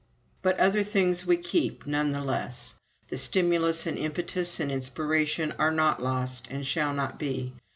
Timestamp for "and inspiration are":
4.59-5.69